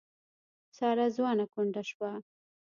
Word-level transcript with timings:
ساره 0.77 1.05
ځوانه 1.15 1.45
کونډه 1.53 1.81
شوه. 1.89 2.11